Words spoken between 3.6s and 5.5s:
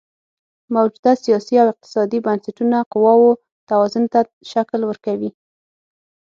توازن ته شکل ورکوي.